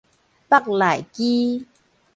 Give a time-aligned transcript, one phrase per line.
[0.49, 1.67] 腹內肌